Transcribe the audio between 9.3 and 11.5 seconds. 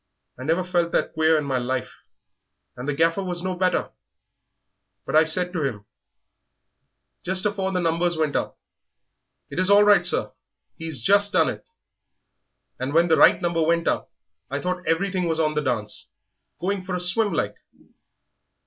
'It is all right, sir, he's just done